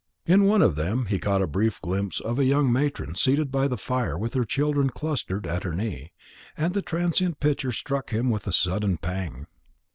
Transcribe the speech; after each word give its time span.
In 0.25 0.45
one 0.45 0.63
of 0.63 0.75
them 0.77 1.05
he 1.05 1.19
caught 1.19 1.43
a 1.43 1.45
brief 1.47 1.79
glimpse 1.79 2.19
of 2.21 2.39
a 2.39 2.43
young 2.43 2.71
matron 2.73 3.13
seated 3.13 3.51
by 3.51 3.67
the 3.67 3.77
fire 3.77 4.17
with 4.17 4.33
her 4.33 4.43
children 4.45 4.89
clustered 4.89 5.45
at 5.45 5.61
her 5.61 5.73
knee, 5.73 6.11
and 6.57 6.73
the 6.73 6.81
transient 6.81 7.39
picture 7.39 7.71
struck 7.71 8.09
him 8.09 8.31
with 8.31 8.47
a 8.47 8.51
sudden 8.51 8.97
pang. 8.97 9.45